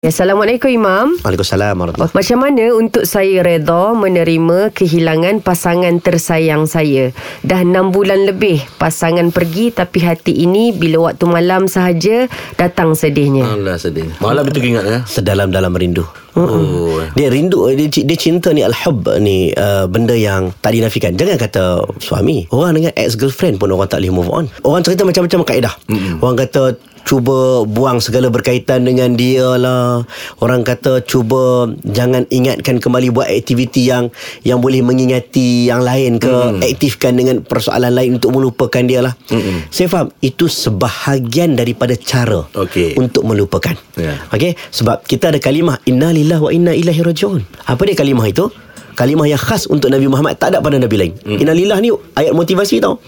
Ya, 0.00 0.08
Assalamualaikum 0.16 0.72
Imam. 0.72 1.12
Waalaikumsalam 1.20 1.76
warahmatullahi 1.76 2.16
Macam 2.16 2.38
mana 2.40 2.64
untuk 2.72 3.04
saya 3.04 3.44
reda 3.44 3.92
menerima 3.92 4.72
kehilangan 4.72 5.44
pasangan 5.44 6.00
tersayang 6.00 6.64
saya? 6.64 7.12
Dah 7.44 7.60
6 7.60 7.92
bulan 7.92 8.24
lebih 8.24 8.64
pasangan 8.80 9.28
pergi 9.28 9.76
tapi 9.76 10.00
hati 10.00 10.32
ini 10.40 10.72
bila 10.72 11.12
waktu 11.12 11.28
malam 11.28 11.68
sahaja 11.68 12.32
datang 12.56 12.96
sedihnya. 12.96 13.44
Alah 13.44 13.76
sedih. 13.76 14.08
Malam 14.24 14.48
itu 14.48 14.72
ingat 14.72 14.88
ya. 14.88 14.98
Sedalam-dalam 15.04 15.68
rindu. 15.76 16.08
Oh. 16.32 17.02
Dia 17.18 17.28
rindu 17.28 17.68
dia, 17.74 17.90
dia 17.90 18.16
cinta 18.16 18.54
ni 18.54 18.62
al-hub 18.62 19.02
ni 19.20 19.50
uh, 19.52 19.84
benda 19.84 20.16
yang 20.16 20.48
tak 20.64 20.72
dinafikan. 20.72 21.12
Jangan 21.12 21.36
kata 21.36 21.64
suami. 22.00 22.48
Orang 22.54 22.78
dengan 22.78 22.96
ex-girlfriend 22.96 23.60
pun 23.60 23.68
orang 23.68 23.90
tak 23.90 24.00
boleh 24.00 24.16
move 24.16 24.30
on. 24.32 24.44
Orang 24.64 24.80
cerita 24.80 25.04
macam-macam 25.04 25.44
kaedah. 25.44 25.74
Mm-hmm. 25.92 26.24
Orang 26.24 26.36
kata 26.40 26.78
cuba 27.04 27.64
buang 27.66 27.98
segala 27.98 28.28
berkaitan 28.28 28.86
dengan 28.86 29.14
dia 29.14 29.56
lah. 29.56 30.04
Orang 30.38 30.62
kata 30.62 31.02
cuba 31.04 31.70
jangan 31.84 32.24
ingatkan 32.30 32.78
kembali 32.78 33.10
buat 33.10 33.28
aktiviti 33.28 33.88
yang 33.88 34.08
yang 34.46 34.62
boleh 34.62 34.84
mengingati 34.84 35.68
yang 35.68 35.82
lain 35.82 36.22
ke 36.22 36.30
mm. 36.30 36.60
aktifkan 36.64 37.16
dengan 37.16 37.36
persoalan 37.42 37.92
lain 37.92 38.20
untuk 38.20 38.32
melupakan 38.34 38.82
dia 38.84 39.00
lah. 39.04 39.14
Mm-mm. 39.32 39.68
Saya 39.72 39.88
faham 39.90 40.08
itu 40.22 40.46
sebahagian 40.46 41.56
daripada 41.58 41.96
cara 41.98 42.46
Okey. 42.54 42.96
untuk 43.00 43.26
melupakan. 43.26 43.74
Ya. 43.98 44.16
Okey, 44.30 44.56
sebab 44.70 45.04
kita 45.04 45.34
ada 45.34 45.38
kalimah 45.42 45.80
inna 45.88 46.14
lillahi 46.14 46.42
wa 46.42 46.50
inna 46.52 46.72
ilaihi 46.76 47.02
rajiun. 47.02 47.42
Apa 47.66 47.82
dia 47.88 47.96
kalimah 47.98 48.26
itu? 48.28 48.48
Kalimah 48.94 49.24
yang 49.24 49.40
khas 49.40 49.64
untuk 49.70 49.88
Nabi 49.88 50.10
Muhammad 50.12 50.36
tak 50.36 50.52
ada 50.52 50.58
pada 50.60 50.76
nabi 50.76 50.96
lain. 51.00 51.12
Mm. 51.24 51.38
Inna 51.40 51.52
lillah 51.56 51.78
ni 51.80 51.88
ayat 52.14 52.36
motivasi 52.36 52.84
tau. 52.84 53.00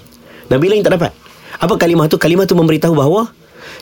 Nabi 0.48 0.72
lain 0.72 0.80
tak 0.80 0.96
dapat. 0.96 1.12
Apa 1.60 1.76
kalimah 1.76 2.08
tu? 2.08 2.16
Kalimah 2.16 2.48
tu 2.48 2.56
memberitahu 2.56 2.96
bahawa 2.96 3.28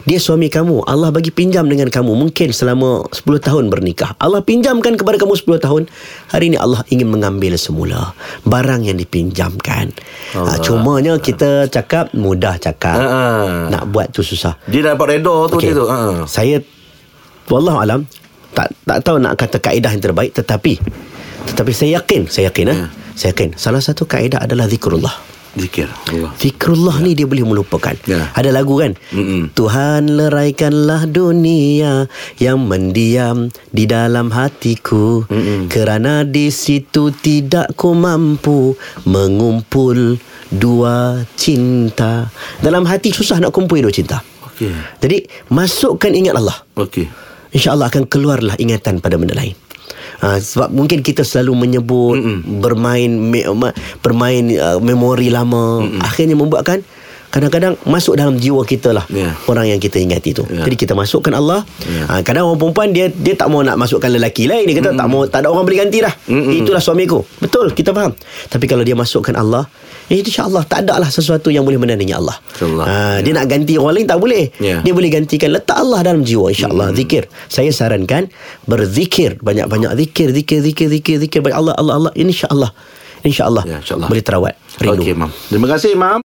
dia 0.09 0.17
suami 0.17 0.49
kamu 0.49 0.89
Allah 0.89 1.13
bagi 1.13 1.29
pinjam 1.29 1.69
dengan 1.69 1.93
kamu 1.93 2.17
Mungkin 2.17 2.57
selama 2.57 3.05
10 3.13 3.21
tahun 3.21 3.69
bernikah 3.69 4.17
Allah 4.17 4.41
pinjamkan 4.41 4.97
kepada 4.97 5.21
kamu 5.21 5.37
10 5.37 5.61
tahun 5.61 5.83
Hari 6.33 6.45
ini 6.53 6.57
Allah 6.57 6.81
ingin 6.89 7.13
mengambil 7.13 7.53
semula 7.61 8.17
Barang 8.49 8.81
yang 8.81 8.97
dipinjamkan 8.97 9.93
ha, 10.33 10.57
Cumanya 10.65 11.21
kita 11.21 11.69
cakap 11.69 12.17
Mudah 12.17 12.57
cakap 12.57 12.97
Ha. 13.01 13.69
Nak 13.69 13.93
buat 13.93 14.09
tu 14.09 14.25
susah 14.25 14.57
Dia 14.65 14.81
dapat 14.95 15.21
redha 15.21 15.37
tu 15.53 15.57
dia 15.61 15.77
tu. 15.77 15.85
Ha. 15.85 16.25
Saya 16.25 16.65
Wallahu 17.53 17.81
alam 17.83 18.01
tak 18.51 18.75
tak 18.83 18.99
tahu 19.07 19.23
nak 19.23 19.39
kata 19.39 19.63
kaedah 19.63 19.95
yang 19.95 20.03
terbaik 20.03 20.35
tetapi 20.35 20.79
tetapi 21.51 21.73
saya 21.73 22.03
yakin, 22.03 22.29
saya 22.29 22.53
yakin 22.53 22.67
eh. 22.71 22.79
Ya. 22.79 22.87
Saya 23.17 23.29
yakin 23.37 23.49
salah 23.57 23.83
satu 23.83 24.05
kaedah 24.05 24.45
adalah 24.45 24.69
zikrullah. 24.69 25.13
Zikir 25.59 25.91
Allah. 26.11 26.31
Zikrullah 26.39 27.03
ni 27.03 27.19
dia 27.19 27.27
boleh 27.27 27.43
melupakan. 27.43 27.95
Ya. 28.07 28.31
Ada 28.39 28.55
lagu 28.55 28.79
kan? 28.79 28.95
Mm-mm. 29.11 29.51
Tuhan 29.55 30.07
leraikanlah 30.07 31.11
dunia 31.11 32.07
yang 32.39 32.63
mendiam 32.71 33.51
di 33.75 33.85
dalam 33.91 34.31
hatiku 34.31 35.27
Mm-mm. 35.27 35.67
kerana 35.67 36.23
di 36.23 36.55
situ 36.55 37.11
tidak 37.11 37.75
ku 37.75 37.99
mampu 37.99 38.79
mengumpul 39.03 40.19
dua 40.51 41.27
cinta. 41.35 42.31
Dalam 42.63 42.87
hati 42.87 43.11
susah 43.11 43.43
nak 43.43 43.51
kumpul 43.51 43.83
dua 43.83 43.95
cinta. 43.95 44.23
Okey. 44.47 44.71
Jadi 45.03 45.27
masukkan 45.51 46.11
ingat 46.15 46.39
Allah. 46.39 46.59
Okey. 46.79 47.11
InsyaAllah 47.51 47.91
akan 47.91 48.07
keluarlah 48.07 48.55
ingatan 48.63 49.03
pada 49.03 49.19
benda 49.19 49.35
lain. 49.35 49.59
Ha, 50.21 50.37
sebab 50.37 50.69
mungkin 50.69 51.01
kita 51.01 51.25
selalu 51.25 51.65
menyebut 51.65 52.21
Mm-mm. 52.21 52.61
bermain 52.61 53.09
me, 53.09 53.41
ma, 53.57 53.73
bermain 54.05 54.45
uh, 54.53 54.77
memori 54.77 55.33
lama 55.33 55.81
Mm-mm. 55.81 56.05
akhirnya 56.05 56.37
membuatkan 56.37 56.85
kadang-kadang 57.31 57.79
masuk 57.87 58.19
dalam 58.19 58.37
jiwa 58.37 58.63
kita 58.67 58.91
lah 58.91 59.07
Ya. 59.11 59.33
orang 59.47 59.71
yang 59.71 59.81
kita 59.81 60.03
ingati 60.03 60.35
tu. 60.35 60.43
Ya. 60.51 60.67
Jadi 60.67 60.77
kita 60.77 60.93
masukkan 60.99 61.31
Allah. 61.33 61.63
Ya. 61.87 62.05
Ha, 62.11 62.13
kadang 62.27 62.51
orang 62.51 62.59
perempuan 62.59 62.91
dia 62.91 63.07
dia 63.09 63.39
tak 63.39 63.49
mau 63.49 63.63
nak 63.63 63.79
masukkan 63.79 64.11
lelaki 64.11 64.51
lain 64.51 64.67
dia 64.67 64.83
kata 64.83 64.99
tak 64.99 65.09
mau 65.09 65.25
tak 65.31 65.47
ada 65.47 65.49
orang 65.55 65.65
boleh 65.65 65.87
ganti 65.87 66.03
dah. 66.03 66.15
Mm-mm. 66.27 66.61
Itulah 66.61 66.83
suamiku. 66.83 67.23
Betul 67.39 67.71
kita 67.73 67.95
faham. 67.95 68.13
Tapi 68.51 68.65
kalau 68.67 68.83
dia 68.83 68.99
masukkan 68.99 69.33
Allah 69.39 69.71
Eh, 70.11 70.27
insyaAllah 70.27 70.67
tak 70.67 70.91
ada 70.91 70.99
lah 70.99 71.07
sesuatu 71.07 71.55
yang 71.55 71.63
boleh 71.63 71.79
menandingi 71.79 72.11
Allah. 72.11 72.35
InsyaAllah. 72.59 72.87
Ha, 72.91 72.95
dia 73.23 73.31
nak 73.31 73.47
ganti 73.47 73.79
orang 73.79 73.95
lain 73.95 74.11
tak 74.11 74.19
boleh. 74.19 74.51
Ya. 74.59 74.83
Dia 74.83 74.91
boleh 74.91 75.07
gantikan 75.07 75.55
letak 75.55 75.79
Allah 75.79 76.03
dalam 76.03 76.27
jiwa 76.27 76.51
insya-Allah 76.51 76.91
hmm. 76.91 76.99
zikir. 76.99 77.31
Saya 77.47 77.71
sarankan 77.71 78.27
berzikir 78.67 79.39
banyak-banyak 79.39 79.95
zikir 79.95 80.35
zikir 80.35 80.67
zikir 80.67 80.87
zikir 80.91 81.17
zikir 81.23 81.41
banyak 81.47 81.55
Allah 81.63 81.75
Allah 81.79 81.95
Allah 81.95 82.13
insya-Allah. 82.19 82.75
Insya-Allah. 83.23 83.63
Ya, 83.71 83.79
insya-Allah. 83.79 84.09
Boleh 84.11 84.25
terawat. 84.27 84.55
Rindu. 84.83 85.07
Okey, 85.07 85.15
Mam. 85.15 85.31
Terima 85.47 85.69
kasih, 85.71 85.93
Mam. 85.95 86.19